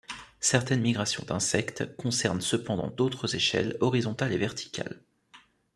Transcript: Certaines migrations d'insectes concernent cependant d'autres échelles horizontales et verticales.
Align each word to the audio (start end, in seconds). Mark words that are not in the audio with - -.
Certaines 0.39 0.81
migrations 0.81 1.23
d'insectes 1.27 1.95
concernent 1.95 2.41
cependant 2.41 2.89
d'autres 2.89 3.35
échelles 3.35 3.77
horizontales 3.81 4.33
et 4.33 4.37
verticales. 4.39 5.03